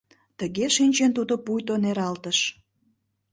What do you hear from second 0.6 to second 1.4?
шинчен тудо